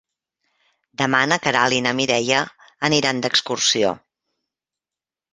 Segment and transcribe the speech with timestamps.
[1.01, 2.39] Demà na Queralt i na Mireia
[2.89, 3.93] aniran d'excursió.